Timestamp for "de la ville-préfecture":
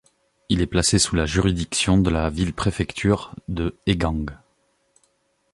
1.99-3.35